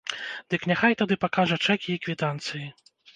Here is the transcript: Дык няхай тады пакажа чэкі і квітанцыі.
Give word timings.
Дык 0.53 0.61
няхай 0.71 0.95
тады 1.01 1.17
пакажа 1.25 1.57
чэкі 1.65 1.89
і 1.97 1.99
квітанцыі. 2.07 2.63